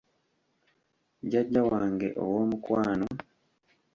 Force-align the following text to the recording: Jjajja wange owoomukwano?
Jjajja 1.29 1.61
wange 1.69 2.07
owoomukwano? 2.23 3.07